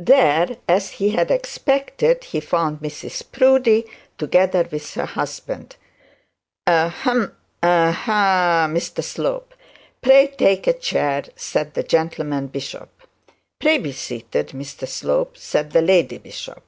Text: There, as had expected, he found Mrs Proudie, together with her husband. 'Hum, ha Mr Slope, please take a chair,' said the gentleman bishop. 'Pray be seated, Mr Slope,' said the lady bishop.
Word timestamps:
There, 0.00 0.56
as 0.68 0.90
had 0.94 1.30
expected, 1.30 2.24
he 2.24 2.40
found 2.40 2.80
Mrs 2.80 3.22
Proudie, 3.30 3.86
together 4.18 4.66
with 4.68 4.94
her 4.94 5.06
husband. 5.06 5.76
'Hum, 6.68 7.30
ha 7.62 8.66
Mr 8.68 9.04
Slope, 9.04 9.54
please 10.02 10.34
take 10.36 10.66
a 10.66 10.72
chair,' 10.72 11.26
said 11.36 11.74
the 11.74 11.84
gentleman 11.84 12.48
bishop. 12.48 12.90
'Pray 13.60 13.78
be 13.78 13.92
seated, 13.92 14.48
Mr 14.48 14.88
Slope,' 14.88 15.36
said 15.38 15.70
the 15.70 15.82
lady 15.82 16.18
bishop. 16.18 16.64